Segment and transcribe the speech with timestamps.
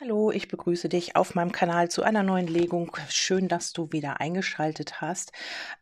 [0.00, 2.96] Hallo, ich begrüße dich auf meinem Kanal zu einer neuen Legung.
[3.08, 5.32] Schön, dass du wieder eingeschaltet hast.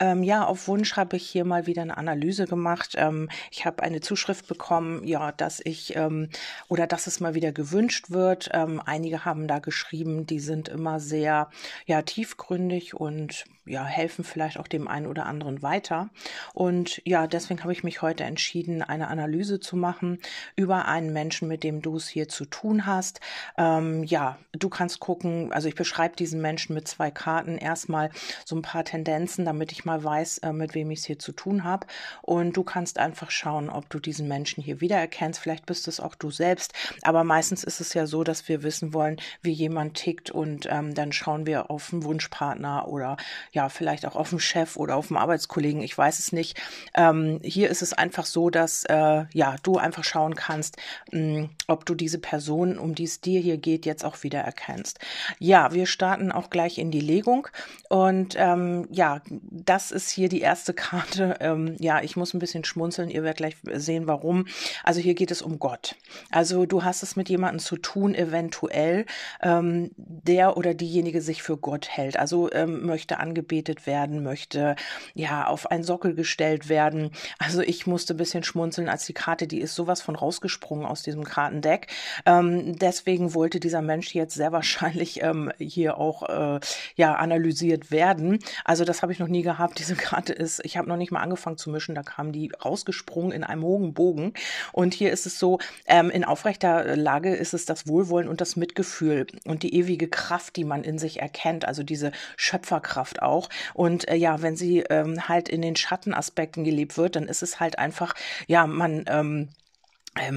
[0.01, 2.95] Ähm, ja, auf Wunsch habe ich hier mal wieder eine Analyse gemacht.
[2.97, 6.31] Ähm, ich habe eine Zuschrift bekommen, ja, dass ich ähm,
[6.69, 8.49] oder dass es mal wieder gewünscht wird.
[8.55, 11.51] Ähm, einige haben da geschrieben, die sind immer sehr
[11.85, 16.09] ja tiefgründig und ja helfen vielleicht auch dem einen oder anderen weiter.
[16.55, 20.21] Und ja, deswegen habe ich mich heute entschieden, eine Analyse zu machen
[20.55, 23.21] über einen Menschen, mit dem du es hier zu tun hast
[23.59, 27.59] ähm, ja, du kannst gucken, also ich beschreibe diesen Menschen mit zwei Karten.
[27.59, 28.11] Erstmal
[28.45, 31.33] so ein paar Tendenzen, damit ich mal weiß, äh, mit wem ich es hier zu
[31.33, 31.87] tun habe.
[32.23, 35.41] Und du kannst einfach schauen, ob du diesen Menschen hier wiedererkennst.
[35.41, 36.73] Vielleicht bist es auch du selbst.
[37.03, 40.31] Aber meistens ist es ja so, dass wir wissen wollen, wie jemand tickt.
[40.31, 43.17] Und ähm, dann schauen wir auf einen Wunschpartner oder
[43.53, 45.83] ja, vielleicht auch auf einen Chef oder auf einen Arbeitskollegen.
[45.83, 46.61] Ich weiß es nicht.
[46.95, 50.77] Ähm, hier ist es einfach so, dass äh, ja, du einfach schauen kannst,
[51.13, 54.23] mh, hm, ob du diese Person, um die es dir hier geht, jetzt jetzt auch
[54.23, 54.99] wieder erkennst.
[55.39, 57.49] Ja, wir starten auch gleich in die Legung
[57.89, 61.37] und ähm, ja, das ist hier die erste Karte.
[61.47, 64.47] Ähm, ja, ich muss ein bisschen schmunzeln, ihr werdet gleich sehen, warum.
[64.83, 65.97] Also hier geht es um Gott.
[66.31, 69.07] Also du hast es mit jemandem zu tun, eventuell,
[69.43, 72.17] ähm, der oder diejenige sich für Gott hält.
[72.19, 74.77] Also ähm, möchte angebetet werden, möchte
[75.15, 77.11] ja auf einen Sockel gestellt werden.
[77.39, 81.03] Also ich musste ein bisschen schmunzeln, als die Karte, die ist sowas von rausgesprungen aus
[81.03, 81.89] diesem Kartendeck.
[82.25, 86.61] Ähm, deswegen wollte dieser Mensch jetzt sehr wahrscheinlich ähm, hier auch äh,
[86.97, 88.39] ja analysiert werden.
[88.65, 89.79] Also das habe ich noch nie gehabt.
[89.79, 93.33] Diese Karte ist, ich habe noch nicht mal angefangen zu mischen, da kam die rausgesprungen
[93.33, 94.35] in einem hohen Bogen.
[94.73, 98.57] Und hier ist es so, ähm, in aufrechter Lage ist es das Wohlwollen und das
[98.57, 103.49] Mitgefühl und die ewige Kraft, die man in sich erkennt, also diese Schöpferkraft auch.
[103.75, 107.61] Und äh, ja, wenn sie ähm, halt in den Schattenaspekten gelebt wird, dann ist es
[107.61, 108.15] halt einfach,
[108.47, 109.49] ja, man ähm,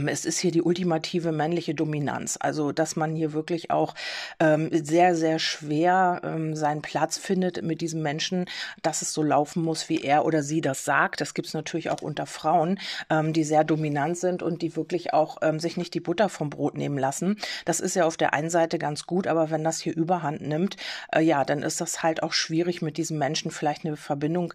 [0.07, 2.37] es ist hier die ultimative männliche Dominanz.
[2.39, 3.95] Also, dass man hier wirklich auch
[4.39, 8.45] ähm, sehr, sehr schwer ähm, seinen Platz findet mit diesem Menschen,
[8.81, 11.21] dass es so laufen muss, wie er oder sie das sagt.
[11.21, 15.13] Das gibt es natürlich auch unter Frauen, ähm, die sehr dominant sind und die wirklich
[15.13, 17.37] auch ähm, sich nicht die Butter vom Brot nehmen lassen.
[17.65, 20.75] Das ist ja auf der einen Seite ganz gut, aber wenn das hier überhand nimmt,
[21.13, 24.53] äh, ja, dann ist das halt auch schwierig, mit diesem Menschen vielleicht eine Verbindung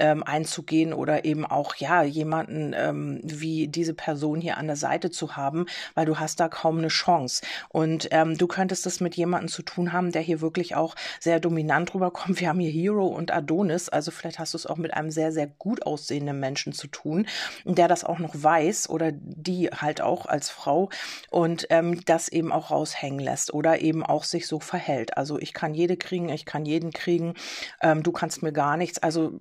[0.00, 5.10] ähm, einzugehen oder eben auch, ja, jemanden ähm, wie diese Person hier an der Seite
[5.10, 7.42] zu haben, weil du hast da kaum eine Chance.
[7.68, 11.40] Und ähm, du könntest es mit jemandem zu tun haben, der hier wirklich auch sehr
[11.40, 12.40] dominant rüberkommt.
[12.40, 15.32] Wir haben hier Hero und Adonis, also vielleicht hast du es auch mit einem sehr,
[15.32, 17.26] sehr gut aussehenden Menschen zu tun,
[17.64, 20.90] der das auch noch weiß oder die halt auch als Frau
[21.30, 25.16] und ähm, das eben auch raushängen lässt oder eben auch sich so verhält.
[25.16, 27.34] Also ich kann jede kriegen, ich kann jeden kriegen,
[27.80, 28.98] ähm, du kannst mir gar nichts.
[28.98, 29.40] Also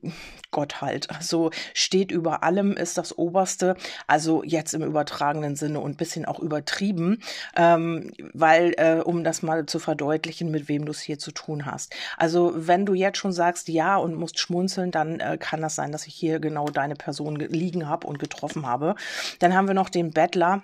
[0.51, 1.09] Gott halt.
[1.09, 3.75] Also steht über allem, ist das Oberste.
[4.07, 4.81] Also jetzt im
[5.13, 7.19] übertragenen Sinne und bisschen auch übertrieben,
[7.55, 11.65] ähm, weil, äh, um das mal zu verdeutlichen, mit wem du es hier zu tun
[11.65, 11.93] hast.
[12.17, 15.91] Also wenn du jetzt schon sagst ja und musst schmunzeln, dann äh, kann das sein,
[15.91, 18.95] dass ich hier genau deine Person liegen habe und getroffen habe.
[19.39, 20.63] Dann haben wir noch den Bettler.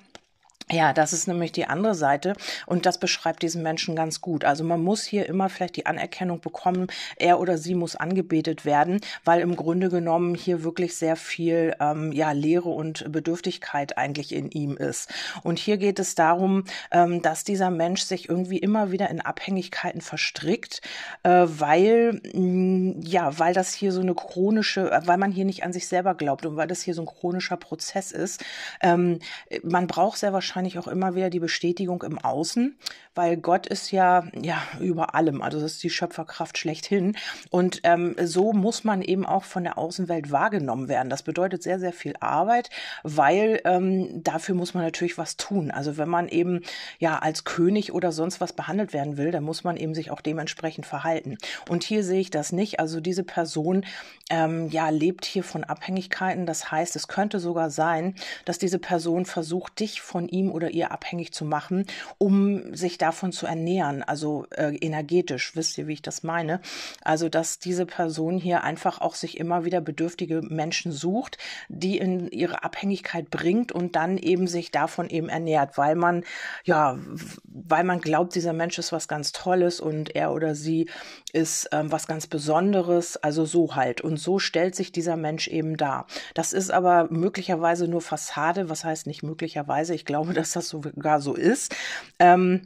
[0.71, 2.35] Ja, das ist nämlich die andere Seite
[2.67, 4.45] und das beschreibt diesen Menschen ganz gut.
[4.45, 6.85] Also man muss hier immer vielleicht die Anerkennung bekommen,
[7.17, 12.11] er oder sie muss angebetet werden, weil im Grunde genommen hier wirklich sehr viel ähm,
[12.11, 15.11] ja Leere und Bedürftigkeit eigentlich in ihm ist.
[15.41, 20.01] Und hier geht es darum, ähm, dass dieser Mensch sich irgendwie immer wieder in Abhängigkeiten
[20.01, 20.81] verstrickt,
[21.23, 25.63] äh, weil mh, mm, ja, weil das hier so eine chronische, weil man hier nicht
[25.63, 28.45] an sich selber glaubt und weil das hier so ein chronischer Prozess ist.
[28.81, 29.17] Ähm,
[29.63, 32.77] man braucht sehr wahrscheinlich wahrscheinlich auch immer wieder die Bestätigung im Außen,
[33.15, 35.41] weil Gott ist ja, ja, über allem.
[35.41, 37.15] Also das ist die Schöpferkraft schlechthin.
[37.49, 41.09] Und ähm, so muss man eben auch von der Außenwelt wahrgenommen werden.
[41.09, 42.69] Das bedeutet sehr, sehr viel Arbeit,
[43.03, 45.71] weil ähm, dafür muss man natürlich was tun.
[45.71, 46.59] Also wenn man eben
[46.99, 50.19] ja als König oder sonst was behandelt werden will, dann muss man eben sich auch
[50.19, 51.37] dementsprechend verhalten.
[51.69, 52.81] Und hier sehe ich das nicht.
[52.81, 53.85] Also diese Person
[54.29, 56.45] ähm, ja lebt hier von Abhängigkeiten.
[56.45, 60.91] Das heißt, es könnte sogar sein, dass diese Person versucht, dich von ihm oder ihr
[60.91, 61.85] abhängig zu machen,
[62.17, 65.55] um sich davon zu ernähren, also äh, energetisch.
[65.55, 66.61] Wisst ihr, wie ich das meine?
[67.03, 71.37] Also, dass diese Person hier einfach auch sich immer wieder bedürftige Menschen sucht,
[71.67, 76.23] die in ihre Abhängigkeit bringt und dann eben sich davon eben ernährt, weil man,
[76.63, 76.97] ja,
[77.43, 80.89] weil man glaubt, dieser Mensch ist was ganz Tolles und er oder sie
[81.33, 84.01] ist ähm, was ganz Besonderes, also so halt.
[84.01, 86.07] Und so stellt sich dieser Mensch eben dar.
[86.33, 91.21] Das ist aber möglicherweise nur Fassade, was heißt nicht möglicherweise, ich glaube, dass das sogar
[91.21, 91.75] so ist.
[92.19, 92.61] Ähm,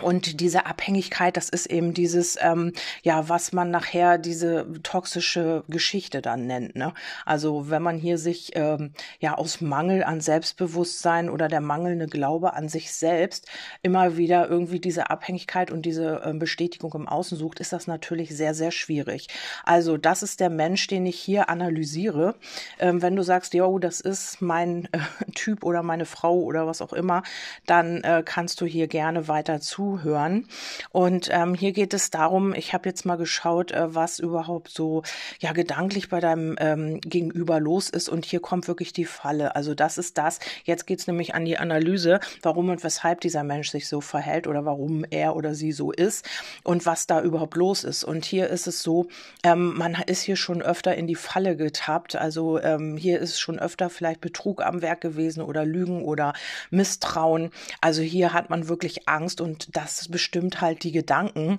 [0.00, 2.72] Und diese Abhängigkeit, das ist eben dieses, ähm,
[3.02, 6.76] ja, was man nachher diese toxische Geschichte dann nennt.
[6.76, 6.94] Ne?
[7.26, 12.54] Also wenn man hier sich ähm, ja aus Mangel an Selbstbewusstsein oder der mangelnde Glaube
[12.54, 13.48] an sich selbst
[13.82, 18.36] immer wieder irgendwie diese Abhängigkeit und diese äh, Bestätigung im Außen sucht, ist das natürlich
[18.36, 19.26] sehr, sehr schwierig.
[19.64, 22.36] Also das ist der Mensch, den ich hier analysiere.
[22.78, 24.98] Ähm, wenn du sagst, yo, das ist mein äh,
[25.34, 27.24] Typ oder meine Frau oder was auch immer,
[27.66, 30.46] dann äh, kannst du hier gerne weiter zu zuhören.
[30.90, 35.02] Und ähm, hier geht es darum, ich habe jetzt mal geschaut, äh, was überhaupt so
[35.40, 38.08] ja gedanklich bei deinem ähm, Gegenüber los ist.
[38.08, 39.56] Und hier kommt wirklich die Falle.
[39.56, 40.40] Also das ist das.
[40.64, 44.46] Jetzt geht es nämlich an die Analyse, warum und weshalb dieser Mensch sich so verhält
[44.46, 46.28] oder warum er oder sie so ist
[46.64, 48.04] und was da überhaupt los ist.
[48.04, 49.06] Und hier ist es so,
[49.42, 52.16] ähm, man ist hier schon öfter in die Falle getappt.
[52.16, 56.34] Also ähm, hier ist schon öfter vielleicht Betrug am Werk gewesen oder Lügen oder
[56.70, 57.50] Misstrauen.
[57.80, 61.58] Also hier hat man wirklich Angst und das bestimmt halt die Gedanken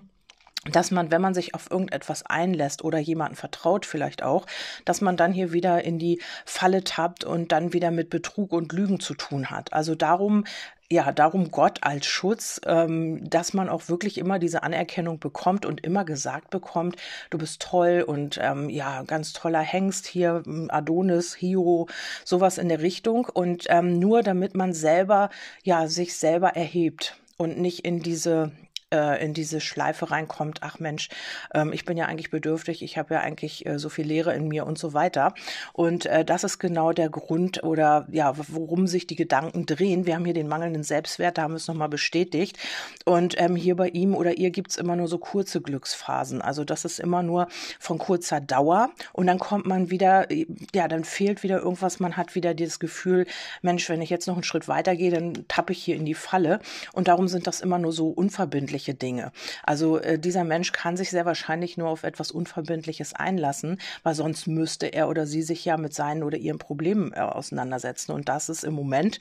[0.66, 4.46] dass man, wenn man sich auf irgendetwas einlässt oder jemanden vertraut vielleicht auch,
[4.84, 8.74] dass man dann hier wieder in die Falle tappt und dann wieder mit Betrug und
[8.74, 9.72] Lügen zu tun hat.
[9.72, 10.44] Also darum
[10.92, 15.86] ja, darum Gott als Schutz, ähm, dass man auch wirklich immer diese Anerkennung bekommt und
[15.86, 16.96] immer gesagt bekommt,
[17.30, 21.88] du bist toll und ähm, ja, ganz toller Hengst hier, Adonis, Hio,
[22.26, 23.26] sowas in der Richtung.
[23.32, 25.30] Und ähm, nur damit man selber,
[25.64, 28.52] ja, sich selber erhebt und nicht in diese
[28.94, 31.10] äh, in diese Schleife reinkommt, ach Mensch,
[31.54, 34.48] ähm, ich bin ja eigentlich bedürftig, ich habe ja eigentlich äh, so viel Leere in
[34.48, 35.34] mir und so weiter.
[35.74, 40.06] Und äh, das ist genau der Grund oder ja, worum sich die Gedanken drehen.
[40.06, 42.58] Wir haben hier den mangelnden Selbstwert, da haben wir es nochmal bestätigt.
[43.06, 46.42] Und ähm, hier bei ihm oder ihr gibt es immer nur so kurze Glücksphasen.
[46.42, 47.48] Also das ist immer nur
[47.80, 50.28] von kurzer Dauer und dann kommt man wieder,
[50.74, 53.26] ja, dann fehlt wieder irgendwas, man hat wieder dieses Gefühl,
[53.62, 56.14] Mensch, wenn ich jetzt noch einen Schritt weiter gehe, dann tappe ich hier in die
[56.14, 56.60] Falle.
[56.94, 59.32] Und darum sind das immer nur so unverbindlich unverbindliche Dinge.
[59.64, 64.48] Also äh, dieser Mensch kann sich sehr wahrscheinlich nur auf etwas Unverbindliches einlassen, weil sonst
[64.48, 68.12] müsste er oder sie sich ja mit seinen oder ihren Problemen äh, auseinandersetzen.
[68.14, 69.20] Und das ist im Moment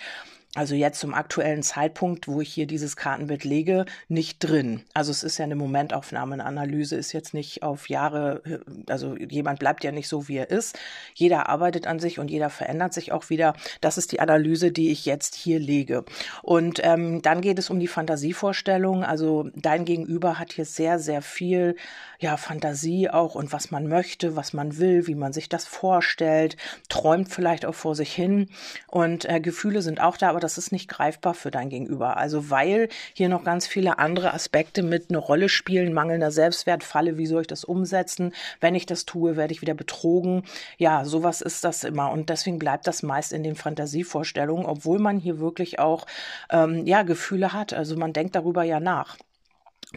[0.55, 4.83] also jetzt zum aktuellen Zeitpunkt, wo ich hier dieses Kartenbild lege, nicht drin.
[4.95, 8.43] Also es ist ja eine Momentaufnahme, eine Analyse ist jetzt nicht auf Jahre,
[8.89, 10.79] also jemand bleibt ja nicht so, wie er ist.
[11.15, 13.55] Jeder arbeitet an sich und jeder verändert sich auch wieder.
[13.83, 16.05] Das ist die Analyse, die ich jetzt hier lege.
[16.43, 19.05] Und ähm, dann geht es um die Fantasievorstellung.
[19.05, 21.77] Also dein Gegenüber hat hier sehr, sehr viel
[22.19, 26.57] ja, Fantasie auch und was man möchte, was man will, wie man sich das vorstellt,
[26.89, 28.49] träumt vielleicht auch vor sich hin.
[28.89, 32.17] Und äh, Gefühle sind auch da, aber das ist nicht greifbar für dein Gegenüber.
[32.17, 37.27] Also weil hier noch ganz viele andere Aspekte mit eine Rolle spielen, mangelnder Selbstwertfalle, wie
[37.27, 38.33] soll ich das umsetzen?
[38.61, 40.45] Wenn ich das tue, werde ich wieder betrogen.
[40.77, 42.13] Ja, sowas ist das immer.
[42.13, 46.07] Und deswegen bleibt das meist in den Fantasievorstellungen, obwohl man hier wirklich auch
[46.51, 47.73] ähm, ja, Gefühle hat.
[47.73, 49.17] Also man denkt darüber ja nach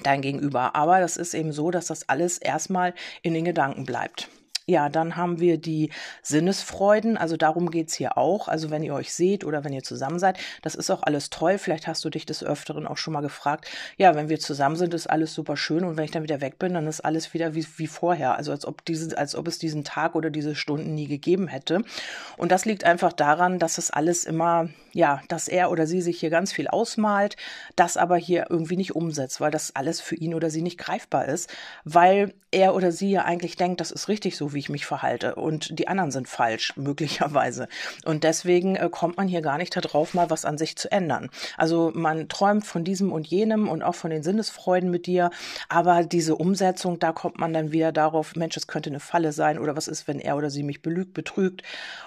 [0.02, 0.76] dein Gegenüber.
[0.76, 4.28] Aber das ist eben so, dass das alles erstmal in den Gedanken bleibt.
[4.72, 5.90] Ja, dann haben wir die
[6.22, 7.18] Sinnesfreuden.
[7.18, 8.48] Also darum geht's hier auch.
[8.48, 11.58] Also wenn ihr euch seht oder wenn ihr zusammen seid, das ist auch alles toll.
[11.58, 14.94] Vielleicht hast du dich des Öfteren auch schon mal gefragt, ja, wenn wir zusammen sind,
[14.94, 17.54] ist alles super schön und wenn ich dann wieder weg bin, dann ist alles wieder
[17.54, 18.38] wie, wie vorher.
[18.38, 21.84] Also als ob, diese, als ob es diesen Tag oder diese Stunden nie gegeben hätte.
[22.38, 26.18] Und das liegt einfach daran, dass es alles immer, ja, dass er oder sie sich
[26.22, 27.36] hier ganz viel ausmalt,
[27.76, 31.26] das aber hier irgendwie nicht umsetzt, weil das alles für ihn oder sie nicht greifbar
[31.26, 31.50] ist,
[31.84, 35.36] weil er oder sie ja eigentlich denkt, das ist richtig so, wie ich mich verhalte
[35.36, 37.68] und die anderen sind falsch, möglicherweise.
[38.06, 41.30] Und deswegen äh, kommt man hier gar nicht darauf, mal was an sich zu ändern.
[41.58, 45.32] Also man träumt von diesem und jenem und auch von den Sinnesfreuden mit dir,
[45.70, 49.60] aber diese Umsetzung, da kommt man dann wieder darauf, Mensch, es könnte eine Falle sein
[49.60, 51.64] oder was ist, wenn er oder sie mich belügt, betrügt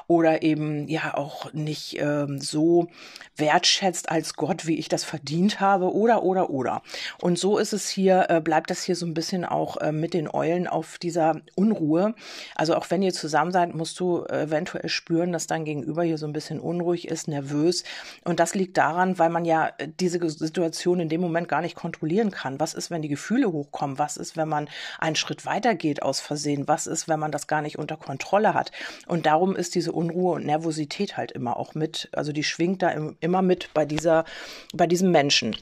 [0.06, 2.88] oder eben ja auch nicht ähm, so
[3.36, 6.82] wertschätzt als Gott, wie ich das verdient habe oder oder oder.
[7.20, 10.14] Und so ist es hier, äh, bleibt das hier so ein bisschen auch äh, mit
[10.14, 12.14] den Eulen auf dieser Unruhe.
[12.54, 16.26] Also auch wenn ihr zusammen seid, musst du eventuell spüren, dass dein Gegenüber hier so
[16.26, 17.84] ein bisschen unruhig ist, nervös.
[18.24, 22.30] Und das liegt daran, weil man ja diese Situation in dem Moment gar nicht kontrollieren
[22.30, 22.60] kann.
[22.60, 23.98] Was ist, wenn die Gefühle hochkommen?
[23.98, 26.68] Was ist, wenn man einen Schritt weiter geht aus Versehen?
[26.68, 28.72] Was ist, wenn man das gar nicht unter Kontrolle hat?
[29.06, 32.90] Und darum ist diese Unruhe und Nervosität halt immer auch mit, also die schwingt da
[33.20, 34.24] immer mit bei dieser,
[34.72, 35.56] bei diesem Menschen.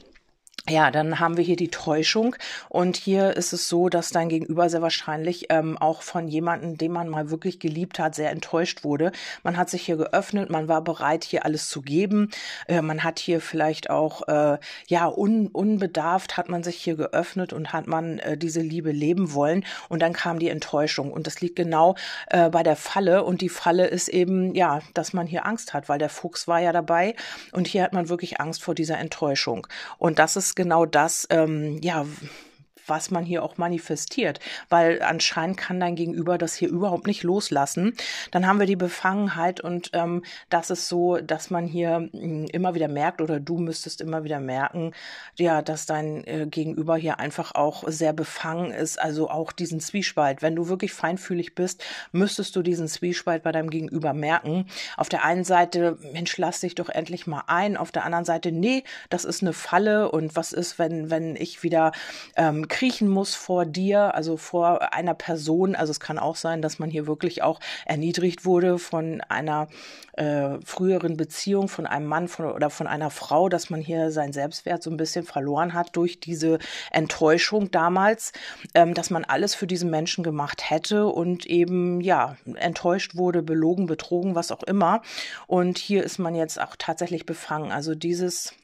[0.69, 2.37] Ja, dann haben wir hier die Täuschung.
[2.69, 6.93] Und hier ist es so, dass dein Gegenüber sehr wahrscheinlich ähm, auch von jemandem, den
[6.93, 9.11] man mal wirklich geliebt hat, sehr enttäuscht wurde.
[9.43, 12.29] Man hat sich hier geöffnet, man war bereit, hier alles zu geben.
[12.69, 17.51] Äh, man hat hier vielleicht auch, äh, ja, un, unbedarft hat man sich hier geöffnet
[17.51, 19.65] und hat man äh, diese Liebe leben wollen.
[19.89, 21.11] Und dann kam die Enttäuschung.
[21.11, 21.95] Und das liegt genau
[22.27, 23.25] äh, bei der Falle.
[23.25, 26.61] Und die Falle ist eben, ja, dass man hier Angst hat, weil der Fuchs war
[26.61, 27.17] ja dabei.
[27.51, 29.67] Und hier hat man wirklich Angst vor dieser Enttäuschung.
[29.97, 32.05] Und das ist genau das, ähm, ja,
[32.87, 37.95] was man hier auch manifestiert, weil anscheinend kann dein Gegenüber das hier überhaupt nicht loslassen.
[38.31, 42.45] Dann haben wir die Befangenheit und ähm, das ist so, dass man hier mh, hm,
[42.51, 44.93] immer wieder merkt oder du müsstest immer wieder merken,
[45.37, 50.41] ja, dass dein äh, Gegenüber hier einfach auch sehr befangen ist, also auch diesen Zwiespalt.
[50.41, 54.67] Wenn du wirklich feinfühlig bist, müsstest du diesen Zwiespalt bei deinem Gegenüber merken.
[54.97, 57.77] Auf der einen Seite, Mensch, lass dich doch endlich mal ein.
[57.77, 61.63] Auf der anderen Seite, nee, das ist eine Falle und was ist, wenn, wenn ich
[61.63, 61.91] wieder
[62.35, 65.75] ähm, kriechen muss vor dir, also vor einer Person.
[65.75, 69.67] Also es kann auch sein, dass man hier wirklich auch erniedrigt wurde von einer
[70.13, 74.33] äh, früheren Beziehung, von einem Mann von, oder von einer Frau, dass man hier seinen
[74.33, 76.57] Selbstwert so ein bisschen verloren hat durch diese
[76.91, 78.31] Enttäuschung damals,
[78.73, 83.85] ähm, dass man alles für diesen Menschen gemacht hätte und eben ja enttäuscht wurde, belogen,
[83.85, 85.03] betrogen, was auch immer.
[85.45, 87.71] Und hier ist man jetzt auch tatsächlich befangen.
[87.71, 88.55] Also dieses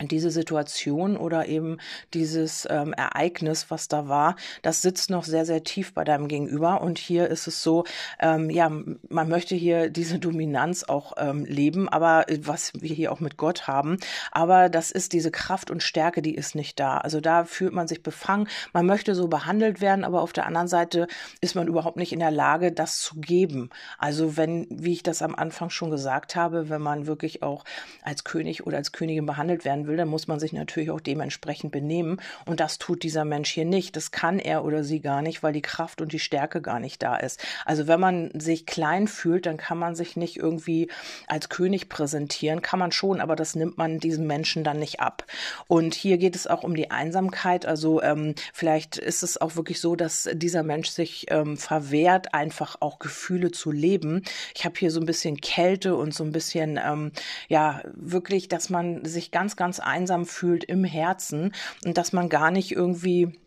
[0.00, 1.78] diese Situation oder eben
[2.14, 6.80] dieses ähm, Ereignis, was da war, das sitzt noch sehr, sehr tief bei deinem Gegenüber.
[6.80, 7.84] Und hier ist es so,
[8.18, 8.70] ähm, ja,
[9.08, 13.36] man möchte hier diese Dominanz auch ähm, leben, aber äh, was wir hier auch mit
[13.36, 13.98] Gott haben,
[14.30, 16.98] aber das ist diese Kraft und Stärke, die ist nicht da.
[16.98, 20.68] Also da fühlt man sich befangen, man möchte so behandelt werden, aber auf der anderen
[20.68, 21.06] Seite
[21.40, 23.70] ist man überhaupt nicht in der Lage, das zu geben.
[23.98, 27.64] Also wenn, wie ich das am Anfang schon gesagt habe, wenn man wirklich auch
[28.02, 31.00] als König oder als Königin behandelt werden will, will, dann muss man sich natürlich auch
[31.00, 32.20] dementsprechend benehmen.
[32.46, 33.94] Und das tut dieser Mensch hier nicht.
[33.94, 37.02] Das kann er oder sie gar nicht, weil die Kraft und die Stärke gar nicht
[37.02, 37.44] da ist.
[37.64, 40.90] Also wenn man sich klein fühlt, dann kann man sich nicht irgendwie
[41.28, 42.62] als König präsentieren.
[42.62, 45.26] Kann man schon, aber das nimmt man diesem Menschen dann nicht ab.
[45.68, 47.66] Und hier geht es auch um die Einsamkeit.
[47.66, 52.76] Also ähm, vielleicht ist es auch wirklich so, dass dieser Mensch sich ähm, verwehrt, einfach
[52.80, 54.22] auch Gefühle zu leben.
[54.54, 57.12] Ich habe hier so ein bisschen Kälte und so ein bisschen, ähm,
[57.48, 61.52] ja, wirklich, dass man sich ganz, ganz einsam fühlt im Herzen
[61.84, 63.38] und dass man gar nicht irgendwie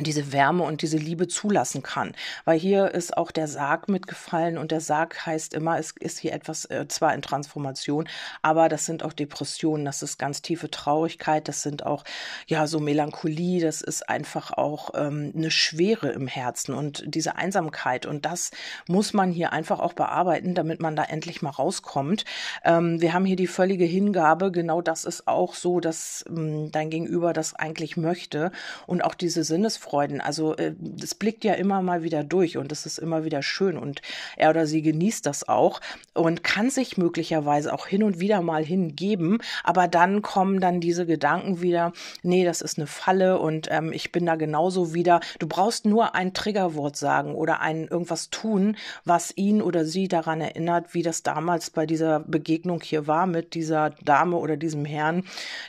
[0.00, 2.14] diese Wärme und diese Liebe zulassen kann.
[2.46, 6.32] Weil hier ist auch der Sarg mitgefallen und der Sarg heißt immer, es ist hier
[6.32, 8.08] etwas äh, zwar in Transformation,
[8.40, 12.04] aber das sind auch Depressionen, das ist ganz tiefe Traurigkeit, das sind auch
[12.46, 18.06] ja so Melancholie, das ist einfach auch ähm, eine Schwere im Herzen und diese Einsamkeit
[18.06, 18.50] und das
[18.88, 22.24] muss man hier einfach auch bearbeiten, damit man da endlich mal rauskommt.
[22.64, 26.88] Ähm, wir haben hier die völlige Hingabe, genau das ist auch so, dass ähm, dein
[26.88, 28.52] Gegenüber das eigentlich möchte
[28.86, 30.20] und auch diese Sinnes Lebensfreuden.
[30.20, 33.76] Also äh, das blickt ja immer mal wieder durch und es ist immer wieder schön
[33.76, 34.00] und
[34.36, 35.80] er oder sie genießt das auch
[36.14, 41.06] und kann sich möglicherweise auch hin und wieder mal hingeben, aber dann kommen dann diese
[41.06, 45.20] Gedanken wieder, nee, das ist eine Falle und ähm, ich bin da genauso wieder.
[45.38, 50.40] Du brauchst nur ein Triggerwort sagen oder ein irgendwas tun, was ihn oder sie daran
[50.40, 55.24] erinnert, wie das damals bei dieser Begegnung hier war mit dieser Dame oder diesem Herrn,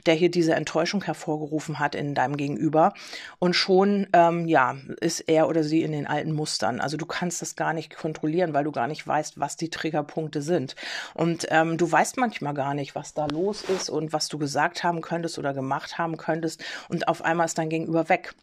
[0.05, 2.93] der hier diese Enttäuschung hervorgerufen hat in deinem Gegenüber.
[3.39, 6.81] Und schon ähm, ja, ist er oder sie in den alten Mustern.
[6.81, 10.41] Also du kannst das gar nicht kontrollieren, weil du gar nicht weißt, was die Triggerpunkte
[10.41, 10.75] sind.
[11.13, 14.83] Und ähm, du weißt manchmal gar nicht, was da los ist und was du gesagt
[14.83, 16.63] haben könntest oder gemacht haben könntest.
[16.89, 18.33] Und auf einmal ist dein Gegenüber weg.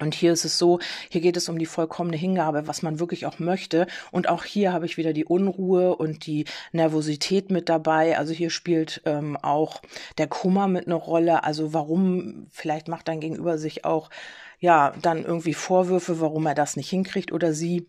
[0.00, 0.78] Und hier ist es so,
[1.08, 3.86] hier geht es um die vollkommene Hingabe, was man wirklich auch möchte.
[4.10, 8.16] Und auch hier habe ich wieder die Unruhe und die Nervosität mit dabei.
[8.16, 9.82] Also hier spielt ähm, auch
[10.16, 11.44] der Kummer mit einer Rolle.
[11.44, 14.10] Also warum, vielleicht macht dein Gegenüber sich auch
[14.60, 17.86] ja, dann irgendwie Vorwürfe, warum er das nicht hinkriegt oder sie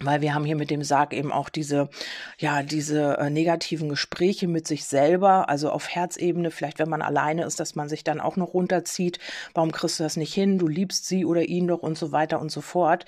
[0.00, 1.88] weil wir haben hier mit dem Sarg eben auch diese,
[2.38, 7.44] ja, diese äh, negativen Gespräche mit sich selber, also auf Herzebene, vielleicht wenn man alleine
[7.44, 9.18] ist, dass man sich dann auch noch runterzieht,
[9.54, 12.40] warum kriegst du das nicht hin, du liebst sie oder ihn doch und so weiter
[12.40, 13.06] und so fort.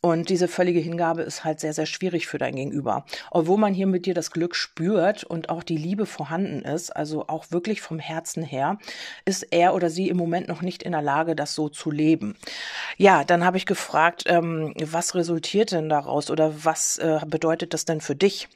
[0.00, 3.04] Und diese völlige Hingabe ist halt sehr, sehr schwierig für dein Gegenüber.
[3.32, 7.26] Obwohl man hier mit dir das Glück spürt und auch die Liebe vorhanden ist, also
[7.26, 8.78] auch wirklich vom Herzen her,
[9.24, 12.36] ist er oder sie im Moment noch nicht in der Lage, das so zu leben.
[12.96, 16.27] Ja, dann habe ich gefragt, ähm, was resultiert denn daraus?
[16.30, 18.48] Oder was äh, bedeutet das denn für dich?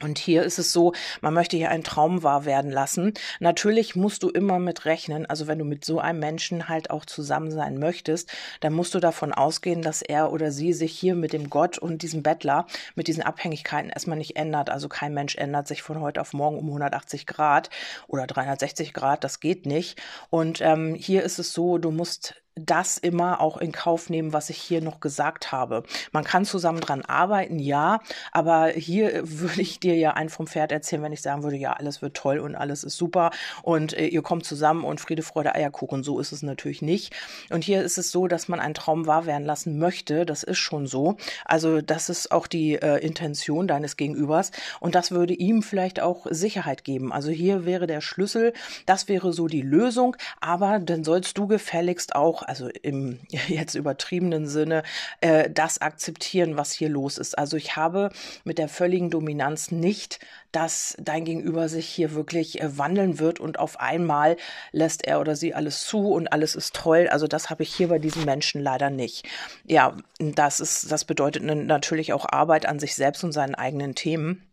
[0.00, 3.14] Und hier ist es so, man möchte hier einen Traum wahr werden lassen.
[3.40, 7.04] Natürlich musst du immer mit rechnen, also wenn du mit so einem Menschen halt auch
[7.04, 11.32] zusammen sein möchtest, dann musst du davon ausgehen, dass er oder sie sich hier mit
[11.32, 14.70] dem Gott und diesem Bettler, mit diesen Abhängigkeiten erstmal nicht ändert.
[14.70, 17.68] Also kein Mensch ändert sich von heute auf morgen um 180 Grad
[18.06, 20.00] oder 360 Grad, das geht nicht.
[20.30, 24.50] Und ähm, hier ist es so, du musst das immer auch in Kauf nehmen, was
[24.50, 25.82] ich hier noch gesagt habe.
[26.12, 28.00] Man kann zusammen dran arbeiten, ja,
[28.32, 31.72] aber hier würde ich dir ja ein vom Pferd erzählen, wenn ich sagen würde, ja,
[31.72, 33.30] alles wird toll und alles ist super
[33.62, 36.02] und äh, ihr kommt zusammen und Friede, Freude, Eierkuchen.
[36.02, 37.14] So ist es natürlich nicht.
[37.50, 40.26] Und hier ist es so, dass man einen Traum wahr werden lassen möchte.
[40.26, 41.16] Das ist schon so.
[41.44, 44.50] Also das ist auch die äh, Intention deines Gegenübers
[44.80, 47.12] und das würde ihm vielleicht auch Sicherheit geben.
[47.12, 48.52] Also hier wäre der Schlüssel,
[48.86, 54.46] das wäre so die Lösung, aber dann sollst du gefälligst auch, also im jetzt übertriebenen
[54.48, 54.82] Sinne,
[55.20, 57.38] äh, das akzeptieren, was hier los ist.
[57.38, 58.10] Also ich habe
[58.44, 60.18] mit der völligen Dominanz nicht,
[60.52, 64.36] dass dein Gegenüber sich hier wirklich äh, wandeln wird und auf einmal
[64.72, 67.08] lässt er oder sie alles zu und alles ist toll.
[67.10, 69.26] Also das habe ich hier bei diesen Menschen leider nicht.
[69.64, 74.47] Ja, das ist, das bedeutet natürlich auch Arbeit an sich selbst und seinen eigenen Themen.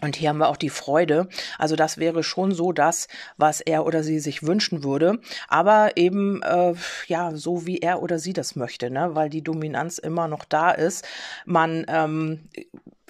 [0.00, 1.28] Und hier haben wir auch die Freude.
[1.58, 5.20] Also das wäre schon so das, was er oder sie sich wünschen würde.
[5.48, 6.74] Aber eben, äh,
[7.06, 9.14] ja, so wie er oder sie das möchte, ne?
[9.14, 11.06] weil die Dominanz immer noch da ist.
[11.46, 12.48] Man ähm,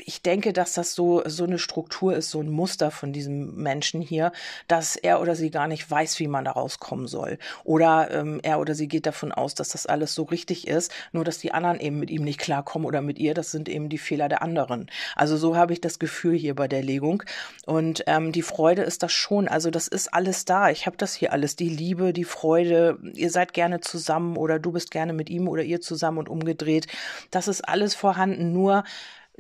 [0.05, 4.01] ich denke, dass das so, so eine Struktur ist, so ein Muster von diesem Menschen
[4.01, 4.33] hier,
[4.67, 7.39] dass er oder sie gar nicht weiß, wie man da rauskommen soll.
[7.65, 11.25] Oder ähm, er oder sie geht davon aus, dass das alles so richtig ist, nur
[11.25, 13.35] dass die anderen eben mit ihm nicht klarkommen oder mit ihr.
[13.35, 14.91] Das sind eben die Fehler der anderen.
[15.17, 17.23] Also so habe ich das Gefühl hier bei der Legung.
[17.67, 19.49] Und ähm, die Freude ist das schon.
[19.49, 20.71] Also das ist alles da.
[20.71, 21.57] Ich habe das hier alles.
[21.57, 22.99] Die Liebe, die Freude.
[23.15, 26.87] Ihr seid gerne zusammen oder du bist gerne mit ihm oder ihr zusammen und umgedreht.
[27.31, 28.53] Das ist alles vorhanden.
[28.53, 28.85] Nur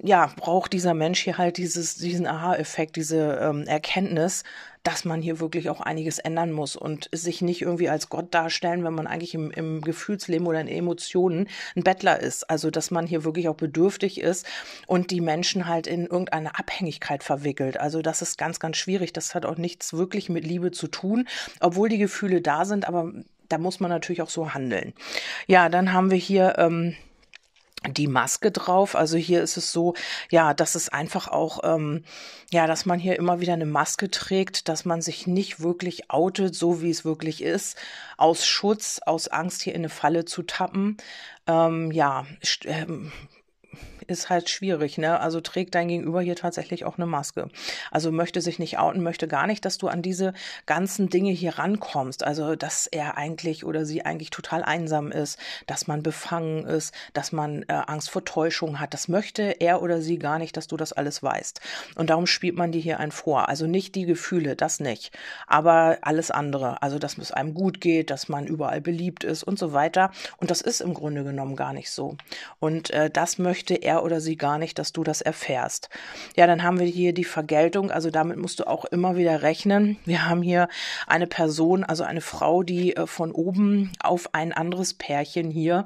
[0.03, 4.45] ja, braucht dieser Mensch hier halt dieses, diesen Aha-Effekt, diese ähm, Erkenntnis,
[4.85, 8.85] dass man hier wirklich auch einiges ändern muss und sich nicht irgendwie als Gott darstellen,
[8.85, 12.49] wenn man eigentlich im, im Gefühlsleben oder in Emotionen ein Bettler ist.
[12.49, 14.47] Also, dass man hier wirklich auch bedürftig ist
[14.87, 17.79] und die Menschen halt in irgendeine Abhängigkeit verwickelt.
[17.79, 19.13] Also, das ist ganz, ganz schwierig.
[19.13, 21.27] Das hat auch nichts wirklich mit Liebe zu tun,
[21.61, 23.13] obwohl die Gefühle da sind, aber
[23.49, 24.93] da muss man natürlich auch so handeln.
[25.47, 26.95] Ja, dann haben wir hier, ähm,
[27.87, 28.95] die Maske drauf.
[28.97, 29.95] Also hier ist es so,
[30.31, 32.05] ja, dass es einfach auch, ähm,
[32.51, 36.55] ja, dass man hier immer wieder eine Maske trägt, dass man sich nicht wirklich outet,
[36.55, 37.77] so wie es wirklich ist,
[38.17, 40.97] aus Schutz, aus Angst hier in eine Falle zu tappen.
[41.47, 42.27] Ähm, ja,
[42.65, 43.13] ähm,
[44.09, 45.21] ist halt schwierig, ne?
[45.21, 47.49] Also trägt dein Gegenüber hier tatsächlich auch eine Maske.
[47.91, 50.33] Also möchte sich nicht outen, möchte gar nicht, dass du an diese
[50.67, 52.25] ganzen Dinge hier rankommst.
[52.25, 57.33] Also, dass er eigentlich oder sie eigentlich total einsam ist, dass man befangen ist, dass
[57.33, 58.95] man äh, Angst vor Täuschung hat.
[58.95, 61.61] Das möchte er oder sie gar nicht, dass du das alles weißt.
[61.97, 63.49] Und darum spielt man dir hier ein vor.
[63.49, 65.17] Also nicht die Gefühle, das nicht.
[65.47, 66.83] Aber alles andere.
[66.83, 70.11] Also, dass es einem gut geht, dass man überall beliebt ist und so weiter.
[70.39, 72.17] Und das ist im Grunde genommen gar nicht so.
[72.59, 75.89] Und äh, das möchte er oder sie gar nicht, dass du das erfährst.
[76.37, 79.99] Ja, dann haben wir hier die Vergeltung, also damit musst du auch immer wieder rechnen.
[80.05, 80.69] Wir haben hier
[81.07, 85.85] eine Person, also eine Frau, die äh, von oben auf ein anderes Pärchen hier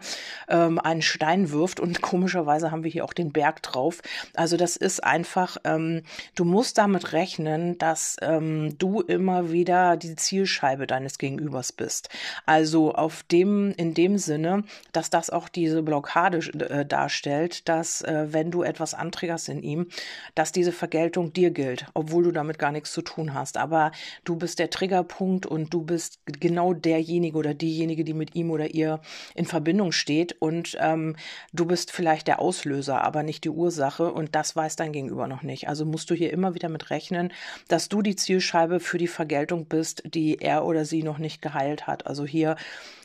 [0.48, 4.02] ähm, einen Stein wirft und komischerweise haben wir hier auch den Berg drauf.
[4.34, 6.02] Also das ist einfach, ähm,
[6.34, 12.08] du musst damit rechnen, dass ähm, du immer wieder die Zielscheibe deines Gegenübers bist.
[12.46, 18.32] Also auf dem, in dem Sinne, dass das auch diese Blockade äh, darstellt, dass äh,
[18.32, 19.88] wenn du etwas antriggerst in ihm,
[20.34, 23.56] dass diese Vergeltung dir gilt, obwohl du damit gar nichts zu tun hast.
[23.56, 23.92] Aber
[24.24, 28.74] du bist der Triggerpunkt und du bist genau derjenige oder diejenige, die mit ihm oder
[28.74, 29.00] ihr
[29.34, 31.16] in Verbindung steht und ähm,
[31.52, 35.42] du bist vielleicht der Auslöser, aber nicht die Ursache und das weiß dein Gegenüber noch
[35.42, 35.68] nicht.
[35.68, 37.32] Also musst du hier immer wieder mit rechnen,
[37.68, 41.86] dass du die Zielscheibe für die Vergeltung bist, die er oder sie noch nicht geheilt
[41.86, 42.06] hat.
[42.06, 42.56] Also hier,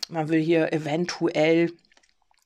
[0.10, 1.72] man will hier eventuell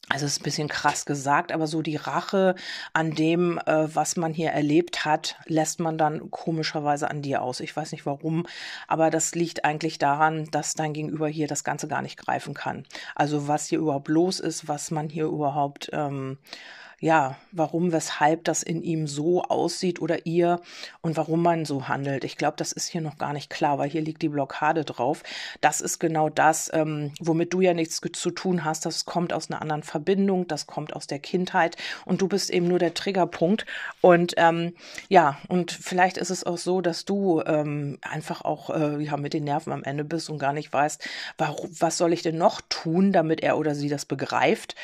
[0.09, 2.55] also es ist ein bisschen krass gesagt, aber so die Rache
[2.91, 7.59] an dem, äh, was man hier erlebt hat, lässt man dann komischerweise an dir aus.
[7.59, 8.45] Ich weiß nicht warum,
[8.87, 12.85] aber das liegt eigentlich daran, dass dein Gegenüber hier das Ganze gar nicht greifen kann.
[13.15, 16.37] Also was hier überhaupt los ist, was man hier überhaupt ähm,
[17.01, 20.61] ja, warum, weshalb das in ihm so aussieht oder ihr
[21.01, 22.23] und warum man so handelt.
[22.23, 25.23] Ich glaube, das ist hier noch gar nicht klar, weil hier liegt die Blockade drauf.
[25.61, 28.85] Das ist genau das, ähm, womit du ja nichts zu tun hast.
[28.85, 32.67] Das kommt aus einer anderen Verbindung, das kommt aus der Kindheit und du bist eben
[32.67, 33.65] nur der Triggerpunkt.
[34.01, 34.75] Und ähm,
[35.09, 39.33] ja, und vielleicht ist es auch so, dass du ähm, einfach auch äh, ja, mit
[39.33, 41.03] den Nerven am Ende bist und gar nicht weißt,
[41.39, 44.75] warum, was soll ich denn noch tun, damit er oder sie das begreift.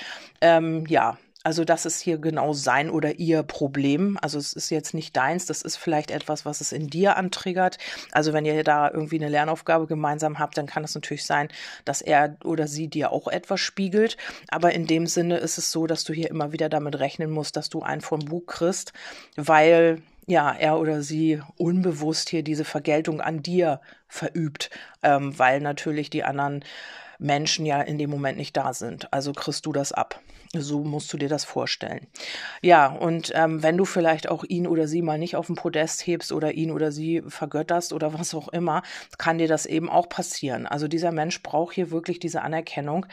[0.41, 4.19] Ähm, ja, also das ist hier genau sein oder ihr Problem.
[4.21, 7.77] Also es ist jetzt nicht deins, das ist vielleicht etwas, was es in dir antriggert.
[8.12, 11.47] Also wenn ihr da irgendwie eine Lernaufgabe gemeinsam habt, dann kann es natürlich sein,
[11.86, 14.17] dass er oder sie dir auch etwas spiegelt.
[14.49, 17.55] Aber in dem Sinne ist es so, dass du hier immer wieder damit rechnen musst,
[17.55, 18.91] dass du einen vom Bug kriegst,
[19.38, 23.79] weil ja, er oder sie unbewusst hier diese Vergeltung an dir
[24.10, 24.69] verübt,
[25.01, 26.65] ähm, weil natürlich die anderen
[27.19, 29.13] Menschen ja in dem Moment nicht da sind.
[29.13, 30.19] Also kriegst du das ab.
[30.53, 32.07] So musst du dir das vorstellen.
[32.62, 36.05] Ja, und ähm, wenn du vielleicht auch ihn oder sie mal nicht auf den Podest
[36.07, 38.83] hebst oder ihn oder sie vergötterst oder was auch immer,
[39.17, 40.65] kann dir das eben auch passieren.
[40.65, 43.05] Also dieser Mensch braucht hier wirklich diese Anerkennung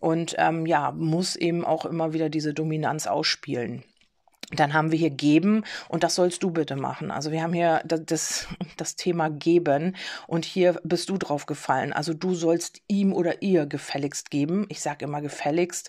[0.00, 3.84] und ähm, ja, muss eben auch immer wieder diese Dominanz ausspielen.
[4.54, 7.10] Dann haben wir hier geben und das sollst du bitte machen.
[7.10, 11.94] Also wir haben hier das, das Thema geben und hier bist du drauf gefallen.
[11.94, 14.66] Also du sollst ihm oder ihr gefälligst geben.
[14.68, 15.88] Ich sage immer gefälligst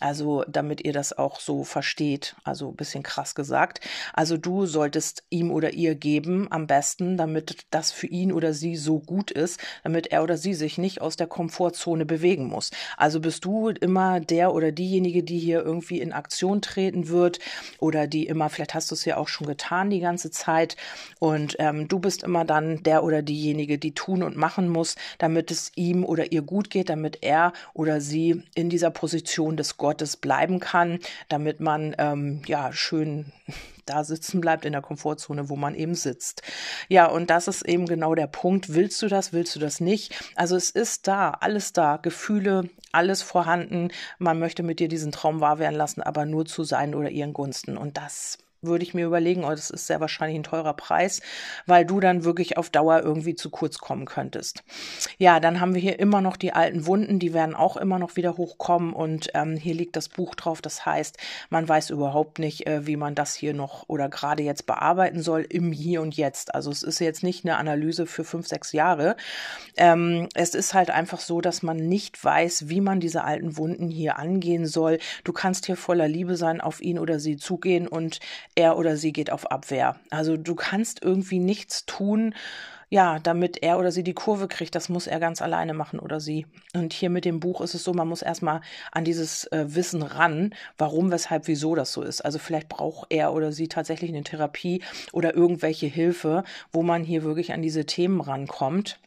[0.00, 3.80] also, damit ihr das auch so versteht, also ein bisschen krass gesagt.
[4.12, 8.76] Also, du solltest ihm oder ihr geben, am besten, damit das für ihn oder sie
[8.76, 12.70] so gut ist, damit er oder sie sich nicht aus der Komfortzone bewegen muss.
[12.96, 17.38] Also bist du immer der oder diejenige, die hier irgendwie in Aktion treten wird
[17.78, 20.76] oder die immer, vielleicht hast du es ja auch schon getan die ganze Zeit
[21.20, 25.50] und ähm, du bist immer dann der oder diejenige, die tun und machen muss, damit
[25.50, 29.85] es ihm oder ihr gut geht, damit er oder sie in dieser Position des Gottes
[29.86, 33.26] Gottes bleiben kann, damit man ähm, ja schön
[33.86, 36.42] da sitzen bleibt in der Komfortzone, wo man eben sitzt.
[36.88, 38.74] Ja, und das ist eben genau der Punkt.
[38.74, 40.12] Willst du das, willst du das nicht?
[40.34, 43.92] Also es ist da, alles da, Gefühle, alles vorhanden.
[44.18, 47.32] Man möchte mit dir diesen Traum wahr werden lassen, aber nur zu sein oder ihren
[47.32, 47.76] Gunsten.
[47.76, 51.22] Und das würde ich mir überlegen, oh, das ist sehr wahrscheinlich ein teurer Preis,
[51.66, 54.62] weil du dann wirklich auf Dauer irgendwie zu kurz kommen könntest.
[55.18, 58.16] Ja, dann haben wir hier immer noch die alten Wunden, die werden auch immer noch
[58.16, 60.60] wieder hochkommen und ähm, hier liegt das Buch drauf.
[60.60, 61.16] Das heißt,
[61.50, 65.46] man weiß überhaupt nicht, äh, wie man das hier noch oder gerade jetzt bearbeiten soll
[65.48, 66.54] im Hier und Jetzt.
[66.54, 69.16] Also es ist jetzt nicht eine Analyse für fünf, sechs Jahre.
[69.76, 73.88] Ähm, es ist halt einfach so, dass man nicht weiß, wie man diese alten Wunden
[73.90, 74.98] hier angehen soll.
[75.24, 78.20] Du kannst hier voller Liebe sein, auf ihn oder sie zugehen und
[78.56, 79.96] er oder sie geht auf Abwehr.
[80.10, 82.34] Also du kannst irgendwie nichts tun,
[82.88, 84.74] ja, damit er oder sie die Kurve kriegt.
[84.74, 86.46] Das muss er ganz alleine machen oder sie.
[86.74, 88.60] Und hier mit dem Buch ist es so, man muss erstmal
[88.92, 92.24] an dieses äh, Wissen ran, warum, weshalb, wieso das so ist.
[92.24, 97.24] Also vielleicht braucht er oder sie tatsächlich eine Therapie oder irgendwelche Hilfe, wo man hier
[97.24, 98.98] wirklich an diese Themen rankommt.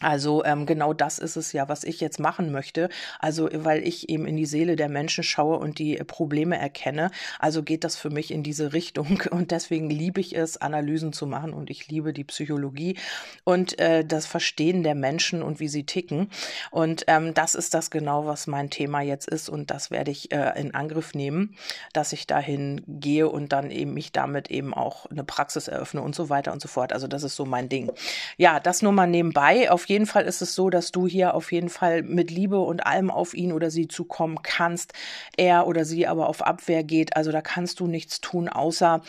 [0.00, 2.88] Also ähm, genau das ist es ja, was ich jetzt machen möchte.
[3.18, 7.10] Also weil ich eben in die Seele der Menschen schaue und die Probleme erkenne.
[7.38, 11.26] Also geht das für mich in diese Richtung und deswegen liebe ich es, Analysen zu
[11.26, 12.96] machen und ich liebe die Psychologie
[13.44, 16.30] und äh, das Verstehen der Menschen und wie sie ticken.
[16.70, 20.32] Und ähm, das ist das genau, was mein Thema jetzt ist und das werde ich
[20.32, 21.56] äh, in Angriff nehmen,
[21.92, 26.14] dass ich dahin gehe und dann eben mich damit eben auch eine Praxis eröffne und
[26.14, 26.92] so weiter und so fort.
[26.92, 27.92] Also das ist so mein Ding.
[28.36, 29.70] Ja, das nur mal nebenbei.
[29.70, 32.86] Auf jeden Fall ist es so, dass du hier auf jeden Fall mit Liebe und
[32.86, 34.94] allem auf ihn oder sie zukommen kannst.
[35.36, 37.16] Er oder sie aber auf Abwehr geht.
[37.16, 39.02] Also da kannst du nichts tun, außer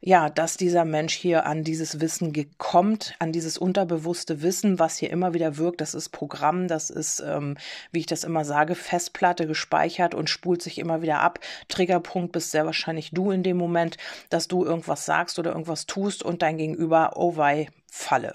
[0.00, 5.10] ja, dass dieser Mensch hier an dieses Wissen kommt, an dieses unterbewusste Wissen, was hier
[5.10, 5.80] immer wieder wirkt.
[5.80, 7.56] Das ist Programm, das ist, ähm,
[7.90, 11.40] wie ich das immer sage, Festplatte gespeichert und spult sich immer wieder ab.
[11.68, 13.96] Triggerpunkt bist sehr wahrscheinlich du in dem Moment,
[14.28, 18.34] dass du irgendwas sagst oder irgendwas tust und dein Gegenüber, oh wei, Falle.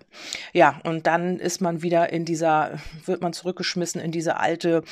[0.53, 4.83] Ja, und dann ist man wieder in dieser, wird man zurückgeschmissen in diese alte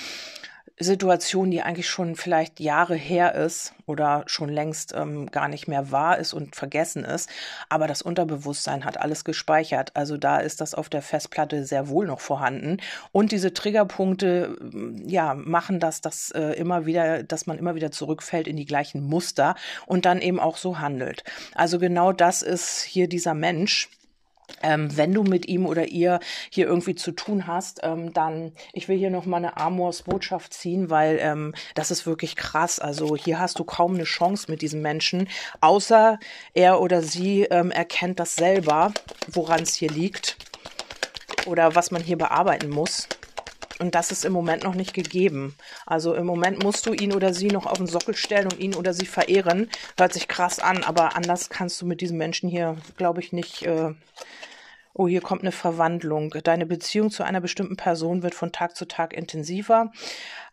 [0.82, 5.92] Situation, die eigentlich schon vielleicht Jahre her ist oder schon längst ähm, gar nicht mehr
[5.92, 7.30] wahr ist und vergessen ist.
[7.68, 9.96] Aber das Unterbewusstsein hat alles gespeichert.
[9.96, 12.78] Also da ist das auf der Festplatte sehr wohl noch vorhanden.
[13.12, 14.56] Und diese Triggerpunkte,
[15.06, 19.04] ja, machen das, dass äh, immer wieder, dass man immer wieder zurückfällt in die gleichen
[19.04, 19.56] Muster
[19.86, 21.26] und dann eben auch so handelt.
[21.56, 23.90] Also genau das ist hier dieser Mensch
[24.62, 28.88] ähm, wenn du mit ihm oder ihr hier irgendwie zu tun hast, ähm, dann, ich
[28.88, 32.80] will hier nochmal eine Amors Botschaft ziehen, weil ähm, das ist wirklich krass.
[32.80, 35.28] Also hier hast du kaum eine Chance mit diesem Menschen,
[35.62, 36.20] außer
[36.54, 38.94] er oder sie ähm, erkennt das selber,
[39.28, 40.38] woran es hier liegt
[41.46, 43.08] oder was man hier bearbeiten muss.
[43.80, 45.56] Und das ist im Moment noch nicht gegeben.
[45.86, 48.76] Also im Moment musst du ihn oder sie noch auf den Sockel stellen und ihn
[48.76, 49.70] oder sie verehren.
[49.98, 53.64] Hört sich krass an, aber anders kannst du mit diesem Menschen hier, glaube ich, nicht.
[53.66, 53.94] Äh
[54.94, 56.36] oh, hier kommt eine Verwandlung.
[56.44, 59.94] Deine Beziehung zu einer bestimmten Person wird von Tag zu Tag intensiver.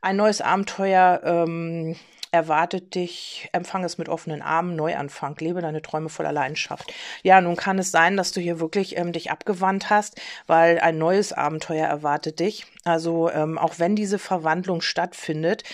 [0.00, 1.96] Ein neues Abenteuer ähm,
[2.36, 6.92] erwartet dich, empfang es mit offenen Armen, Neuanfang, lebe deine Träume voller Leidenschaft.
[7.22, 10.98] Ja, nun kann es sein, dass du hier wirklich ähm, dich abgewandt hast, weil ein
[10.98, 12.66] neues Abenteuer erwartet dich.
[12.84, 15.64] Also ähm, auch wenn diese Verwandlung stattfindet,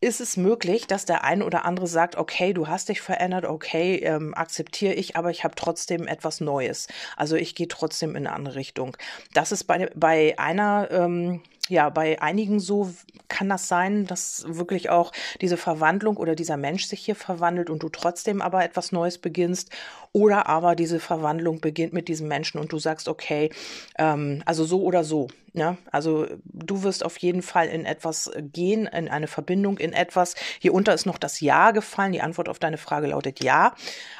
[0.00, 3.96] ist es möglich, dass der eine oder andere sagt, okay, du hast dich verändert, okay,
[3.96, 6.88] ähm, akzeptiere ich, aber ich habe trotzdem etwas Neues.
[7.16, 8.96] Also ich gehe trotzdem in eine andere Richtung.
[9.32, 12.92] Das ist bei, bei einer ähm, ja bei einigen so
[13.28, 17.82] kann das sein, dass wirklich auch diese Verwandlung oder dieser Mensch sich hier verwandelt und
[17.82, 19.70] du trotzdem aber etwas Neues beginnst?
[20.12, 23.50] Oder aber diese Verwandlung beginnt mit diesem Menschen und du sagst, okay,
[23.98, 25.26] ähm, also so oder so.
[25.52, 25.76] Ne?
[25.90, 30.34] Also du wirst auf jeden Fall in etwas gehen, in eine Verbindung, in etwas.
[30.60, 32.12] Hier unter ist noch das Ja gefallen.
[32.12, 33.74] Die Antwort auf deine Frage lautet Ja.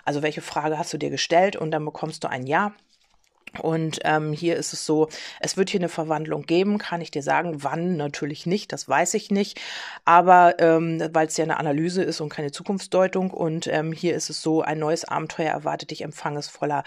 [0.05, 1.57] Also welche Frage hast du dir gestellt?
[1.57, 2.73] Und dann bekommst du ein Ja.
[3.61, 5.09] Und ähm, hier ist es so,
[5.41, 7.63] es wird hier eine Verwandlung geben, kann ich dir sagen.
[7.63, 9.61] Wann natürlich nicht, das weiß ich nicht.
[10.05, 13.31] Aber ähm, weil es ja eine Analyse ist und keine Zukunftsdeutung.
[13.31, 16.85] Und ähm, hier ist es so, ein neues Abenteuer erwartet dich, empfangesvoller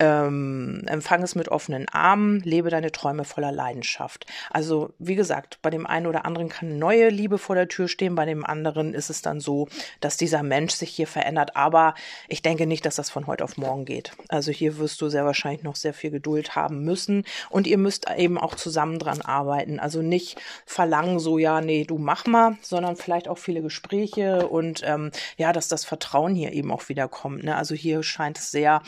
[0.00, 4.26] ähm, empfang es mit offenen Armen, lebe deine Träume voller Leidenschaft.
[4.50, 8.14] Also, wie gesagt, bei dem einen oder anderen kann neue Liebe vor der Tür stehen,
[8.14, 9.68] bei dem anderen ist es dann so,
[10.00, 11.56] dass dieser Mensch sich hier verändert.
[11.56, 11.94] Aber
[12.28, 14.12] ich denke nicht, dass das von heute auf morgen geht.
[14.28, 18.06] Also hier wirst du sehr wahrscheinlich noch sehr viel Geduld haben müssen und ihr müsst
[18.16, 19.78] eben auch zusammen dran arbeiten.
[19.78, 24.82] Also nicht verlangen so, ja, nee, du mach mal, sondern vielleicht auch viele Gespräche und
[24.84, 27.44] ähm, ja, dass das Vertrauen hier eben auch wieder kommt.
[27.44, 27.56] Ne?
[27.56, 28.82] Also hier scheint es sehr,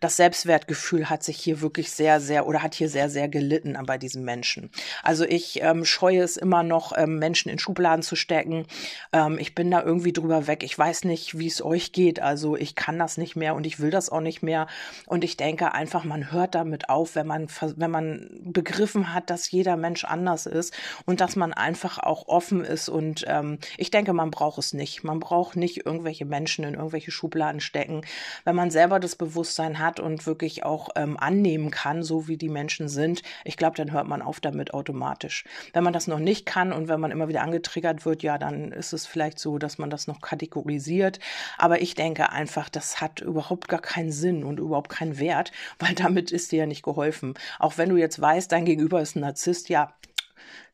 [0.00, 3.76] das Selbstwert Selbstwertgefühl hat sich hier wirklich sehr, sehr oder hat hier sehr, sehr gelitten
[3.86, 4.70] bei diesem Menschen.
[5.02, 8.66] Also ich ähm, scheue es immer noch, ähm, Menschen in Schubladen zu stecken.
[9.12, 10.62] Ähm, ich bin da irgendwie drüber weg.
[10.62, 12.20] Ich weiß nicht, wie es euch geht.
[12.20, 14.68] Also ich kann das nicht mehr und ich will das auch nicht mehr.
[15.06, 19.50] Und ich denke einfach, man hört damit auf, wenn man, wenn man begriffen hat, dass
[19.50, 22.88] jeder Mensch anders ist und dass man einfach auch offen ist.
[22.88, 25.04] Und ähm, ich denke, man braucht es nicht.
[25.04, 28.00] Man braucht nicht irgendwelche Menschen in irgendwelche Schubladen stecken.
[28.44, 32.36] Wenn man selber das Bewusstsein hat und wirklich wirklich auch ähm, annehmen kann, so wie
[32.36, 35.42] die Menschen sind, ich glaube, dann hört man auf damit automatisch.
[35.72, 38.70] Wenn man das noch nicht kann und wenn man immer wieder angetriggert wird, ja, dann
[38.70, 41.18] ist es vielleicht so, dass man das noch kategorisiert.
[41.56, 45.94] Aber ich denke einfach, das hat überhaupt gar keinen Sinn und überhaupt keinen Wert, weil
[45.94, 47.34] damit ist dir ja nicht geholfen.
[47.58, 49.92] Auch wenn du jetzt weißt, dein Gegenüber ist ein Narzisst, ja,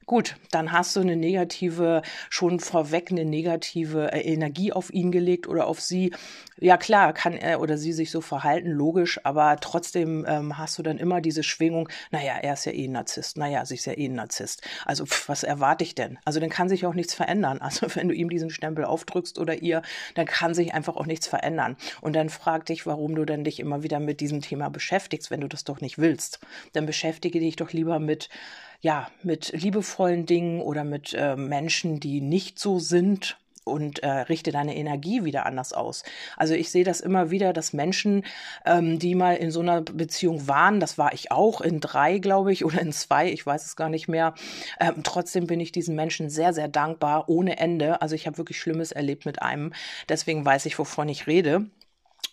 [0.07, 5.49] Gut, dann hast du eine negative, schon vorweg eine negative äh, Energie auf ihn gelegt
[5.49, 6.13] oder auf sie.
[6.61, 10.83] Ja klar, kann er oder sie sich so verhalten, logisch, aber trotzdem ähm, hast du
[10.83, 13.95] dann immer diese Schwingung, naja, er ist ja eh ein Narzisst, naja, sie ist ja
[13.95, 14.63] eh ein Narzisst.
[14.85, 16.19] Also pff, was erwarte ich denn?
[16.25, 17.59] Also dann kann sich auch nichts verändern.
[17.61, 19.83] Also wenn du ihm diesen Stempel aufdrückst oder ihr,
[20.15, 21.77] dann kann sich einfach auch nichts verändern.
[22.03, 25.41] Und dann frag dich, warum du denn dich immer wieder mit diesem Thema beschäftigst, wenn
[25.41, 26.41] du das doch nicht willst.
[26.73, 28.29] Dann beschäftige dich doch lieber mit
[28.85, 34.53] ja, mit liebevollen Dingen oder mit äh, Menschen, die nicht so sind und äh, richte
[34.53, 36.03] deine Energie wieder anders aus.
[36.37, 38.27] Also ich sehe das immer wieder, dass Menschen,
[38.67, 42.53] ähm, die mal in so einer Beziehung waren, das war ich auch in drei, glaube
[42.53, 44.35] ich, oder in zwei, ich weiß es gar nicht mehr.
[44.79, 48.03] Ähm, trotzdem bin ich diesen Menschen sehr, sehr dankbar, ohne Ende.
[48.03, 49.73] Also ich habe wirklich Schlimmes erlebt mit einem.
[50.11, 51.71] Deswegen weiß ich, wovon ich rede.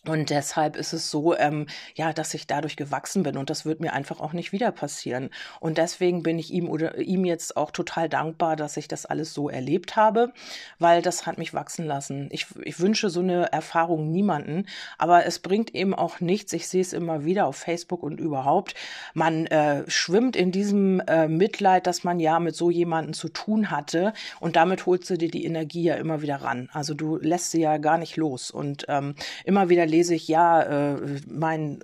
[0.07, 3.81] Und deshalb ist es so, ähm, ja, dass ich dadurch gewachsen bin und das wird
[3.81, 5.29] mir einfach auch nicht wieder passieren.
[5.59, 9.31] Und deswegen bin ich ihm oder ihm jetzt auch total dankbar, dass ich das alles
[9.35, 10.33] so erlebt habe,
[10.79, 12.29] weil das hat mich wachsen lassen.
[12.31, 14.65] Ich, ich wünsche so eine Erfahrung niemanden,
[14.97, 16.51] aber es bringt eben auch nichts.
[16.53, 18.73] Ich sehe es immer wieder auf Facebook und überhaupt.
[19.13, 23.69] Man äh, schwimmt in diesem äh, Mitleid, dass man ja mit so jemanden zu tun
[23.69, 26.69] hatte und damit holst du dir die Energie ja immer wieder ran.
[26.73, 29.13] Also du lässt sie ja gar nicht los und ähm,
[29.45, 31.84] immer wieder lese ich, ja, äh, mein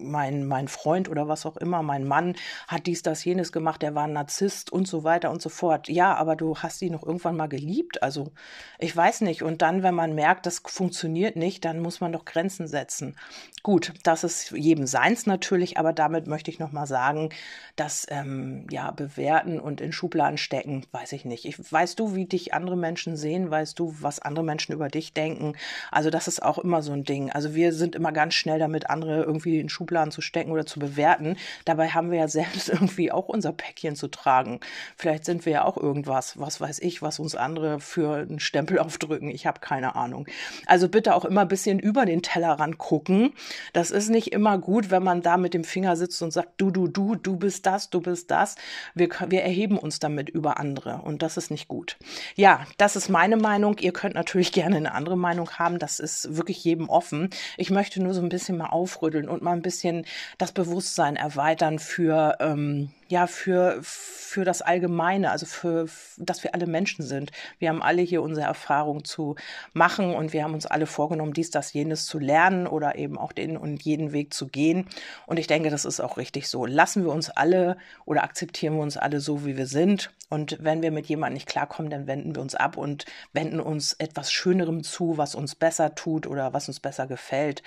[0.00, 2.34] mein, mein Freund oder was auch immer, mein Mann
[2.68, 5.88] hat dies, das, jenes gemacht, der war ein Narzisst und so weiter und so fort.
[5.88, 8.02] Ja, aber du hast ihn noch irgendwann mal geliebt.
[8.02, 8.32] Also
[8.78, 9.42] ich weiß nicht.
[9.42, 13.16] Und dann, wenn man merkt, das funktioniert nicht, dann muss man doch Grenzen setzen.
[13.62, 17.30] Gut, das ist jedem seins natürlich, aber damit möchte ich nochmal sagen,
[17.76, 21.44] dass ähm, ja, bewerten und in Schubladen stecken, weiß ich nicht.
[21.44, 23.50] Ich, weißt du, wie dich andere Menschen sehen?
[23.50, 25.54] Weißt du, was andere Menschen über dich denken?
[25.90, 27.30] Also das ist auch immer so ein Ding.
[27.30, 30.64] Also wir sind immer ganz schnell damit, andere irgendwie in Schubladen Schubladen zu stecken oder
[30.64, 31.36] zu bewerten.
[31.64, 34.60] Dabei haben wir ja selbst irgendwie auch unser Päckchen zu tragen.
[34.96, 38.78] Vielleicht sind wir ja auch irgendwas, was weiß ich, was uns andere für einen Stempel
[38.78, 39.28] aufdrücken.
[39.28, 40.26] Ich habe keine Ahnung.
[40.66, 43.32] Also bitte auch immer ein bisschen über den Tellerrand gucken.
[43.72, 46.70] Das ist nicht immer gut, wenn man da mit dem Finger sitzt und sagt, du,
[46.70, 48.54] du, du, du bist das, du bist das.
[48.94, 51.96] Wir, wir erheben uns damit über andere und das ist nicht gut.
[52.36, 53.78] Ja, das ist meine Meinung.
[53.78, 55.80] Ihr könnt natürlich gerne eine andere Meinung haben.
[55.80, 57.30] Das ist wirklich jedem offen.
[57.56, 60.04] Ich möchte nur so ein bisschen mal aufrütteln und mal ein bisschen
[60.36, 65.86] das Bewusstsein erweitern für ähm, ja für für das Allgemeine, also für
[66.18, 67.32] dass wir alle Menschen sind.
[67.58, 69.36] Wir haben alle hier unsere Erfahrung zu
[69.72, 73.32] machen und wir haben uns alle vorgenommen, dies, das, jenes zu lernen oder eben auch
[73.32, 74.86] den und jeden Weg zu gehen.
[75.26, 76.66] Und ich denke, das ist auch richtig so.
[76.66, 80.10] Lassen wir uns alle oder akzeptieren wir uns alle so, wie wir sind.
[80.30, 83.92] Und wenn wir mit jemandem nicht klarkommen, dann wenden wir uns ab und wenden uns
[83.94, 87.62] etwas Schönerem zu, was uns besser tut oder was uns besser gefällt.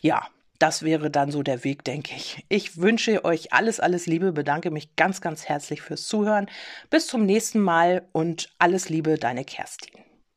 [0.00, 0.26] Ja,
[0.58, 2.44] das wäre dann so der Weg, denke ich.
[2.48, 6.50] Ich wünsche euch alles, alles Liebe, bedanke mich ganz, ganz herzlich fürs Zuhören.
[6.90, 10.07] Bis zum nächsten Mal und alles Liebe, deine Kerstin.